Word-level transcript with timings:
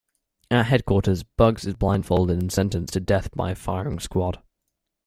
At 0.49 0.65
headquarters, 0.65 1.21
Bugs 1.21 1.63
is 1.67 1.75
blindfolded 1.75 2.39
and 2.41 2.51
sentenced 2.51 2.93
to 2.93 2.99
death 2.99 3.29
by 3.35 3.53
firing 3.53 3.99
squad. 3.99 4.41